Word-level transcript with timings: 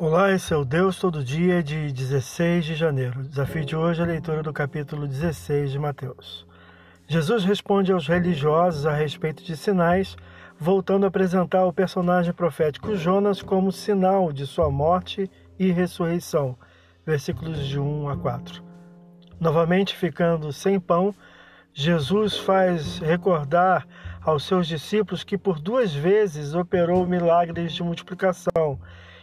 Olá, 0.00 0.30
esse 0.30 0.54
é 0.54 0.56
o 0.56 0.64
Deus 0.64 0.96
Todo 0.96 1.24
Dia 1.24 1.60
de 1.60 1.90
16 1.90 2.64
de 2.64 2.76
janeiro. 2.76 3.24
Desafio 3.24 3.64
de 3.64 3.74
hoje 3.74 4.00
é 4.00 4.04
a 4.04 4.06
leitura 4.06 4.44
do 4.44 4.52
capítulo 4.52 5.08
16 5.08 5.72
de 5.72 5.78
Mateus. 5.80 6.46
Jesus 7.08 7.42
responde 7.42 7.90
aos 7.90 8.06
religiosos 8.06 8.86
a 8.86 8.94
respeito 8.94 9.42
de 9.42 9.56
sinais, 9.56 10.16
voltando 10.56 11.02
a 11.02 11.08
apresentar 11.08 11.64
o 11.64 11.72
personagem 11.72 12.32
profético 12.32 12.94
Jonas 12.94 13.42
como 13.42 13.72
sinal 13.72 14.32
de 14.32 14.46
sua 14.46 14.70
morte 14.70 15.28
e 15.58 15.72
ressurreição. 15.72 16.56
Versículos 17.04 17.66
de 17.66 17.80
1 17.80 18.08
a 18.08 18.16
4. 18.16 18.62
Novamente 19.40 19.96
ficando 19.96 20.52
sem 20.52 20.78
pão, 20.78 21.12
Jesus 21.72 22.36
faz 22.38 22.98
recordar 22.98 23.86
aos 24.22 24.44
seus 24.44 24.66
discípulos 24.66 25.24
que 25.24 25.38
por 25.38 25.60
duas 25.60 25.94
vezes 25.94 26.54
operou 26.54 27.06
milagres 27.06 27.72
de 27.72 27.82
multiplicação 27.82 28.78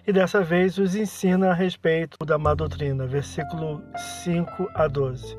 e 0.08 0.14
dessa 0.14 0.44
vez 0.44 0.78
os 0.78 0.96
ensina 0.96 1.50
a 1.50 1.54
respeito 1.54 2.18
da 2.26 2.38
má 2.38 2.54
doutrina, 2.54 3.08
versículo 3.08 3.82
5 4.24 4.70
a 4.76 4.88
12. 4.88 5.38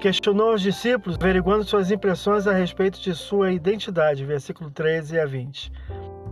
Questionou 0.00 0.54
os 0.54 0.62
discípulos, 0.62 1.16
averiguando 1.18 1.64
suas 1.64 1.90
impressões 1.90 2.46
a 2.46 2.52
respeito 2.52 3.00
de 3.00 3.14
sua 3.14 3.50
identidade, 3.50 4.24
versículo 4.24 4.70
13 4.70 5.18
a 5.18 5.26
20. 5.26 5.72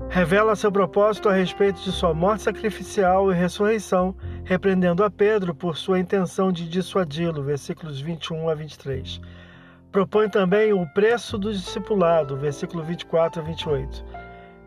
Revela 0.09 0.55
seu 0.55 0.71
propósito 0.71 1.29
a 1.29 1.33
respeito 1.33 1.81
de 1.83 1.91
sua 1.91 2.13
morte 2.13 2.43
sacrificial 2.43 3.33
e 3.33 3.35
ressurreição, 3.35 4.15
repreendendo 4.45 5.03
a 5.03 5.11
Pedro 5.11 5.55
por 5.55 5.77
sua 5.77 5.99
intenção 5.99 6.53
de 6.53 6.69
dissuadi-lo, 6.69 7.43
versículos 7.43 8.01
21 8.01 8.49
a 8.51 8.55
23. 8.55 9.21
Propõe 9.95 10.29
também 10.29 10.73
o 10.73 10.85
preço 10.89 11.39
do 11.39 11.53
discipulado, 11.53 12.37
versículo 12.37 12.83
24 12.83 13.41
a 13.41 13.45
28. 13.45 14.05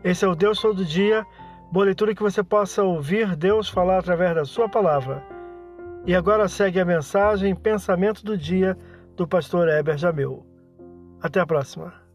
Esse 0.02 0.24
é 0.24 0.28
o 0.28 0.34
Deus 0.34 0.58
todo 0.58 0.86
dia 0.86 1.22
Boa 1.70 1.84
leitura 1.84 2.14
que 2.14 2.22
você 2.22 2.42
possa 2.42 2.82
ouvir 2.82 3.36
Deus 3.36 3.68
falar 3.68 3.98
através 3.98 4.34
da 4.34 4.46
sua 4.46 4.70
palavra. 4.70 5.22
E 6.06 6.14
agora 6.14 6.48
segue 6.48 6.80
a 6.80 6.84
mensagem 6.84 7.54
Pensamento 7.54 8.24
do 8.24 8.38
Dia 8.38 8.74
do 9.16 9.28
pastor 9.28 9.68
Heber 9.68 9.98
Jamil. 9.98 10.46
Até 11.20 11.40
a 11.40 11.46
próxima. 11.46 12.07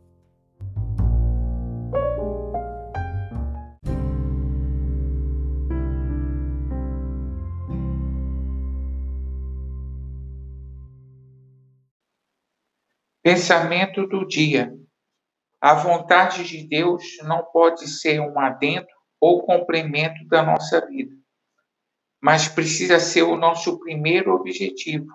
Pensamento 13.23 14.05
do 14.05 14.27
dia. 14.27 14.77
A 15.61 15.73
vontade 15.73 16.43
de 16.43 16.67
Deus 16.67 17.03
não 17.23 17.41
pode 17.41 17.88
ser 17.88 18.19
um 18.19 18.38
adendo 18.38 18.85
ou 19.17 19.45
complemento 19.45 20.27
da 20.27 20.43
nossa 20.43 20.85
vida, 20.85 21.16
mas 22.21 22.49
precisa 22.49 22.99
ser 22.99 23.23
o 23.23 23.38
nosso 23.38 23.79
primeiro 23.79 24.35
objetivo. 24.35 25.07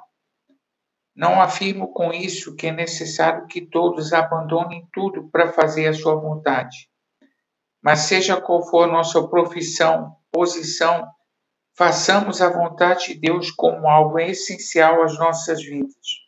Não 1.14 1.38
afirmo 1.38 1.92
com 1.92 2.10
isso 2.10 2.56
que 2.56 2.68
é 2.68 2.72
necessário 2.72 3.46
que 3.46 3.60
todos 3.60 4.14
abandonem 4.14 4.88
tudo 4.90 5.28
para 5.28 5.52
fazer 5.52 5.88
a 5.88 5.92
sua 5.92 6.14
vontade. 6.14 6.88
Mas 7.82 7.98
seja 7.98 8.40
qual 8.40 8.66
for 8.66 8.86
nossa 8.86 9.28
profissão, 9.28 10.16
posição, 10.32 11.06
façamos 11.76 12.40
a 12.40 12.48
vontade 12.48 13.08
de 13.08 13.20
Deus 13.20 13.50
como 13.50 13.86
algo 13.86 14.18
essencial 14.18 15.02
às 15.02 15.18
nossas 15.18 15.62
vidas. 15.62 16.27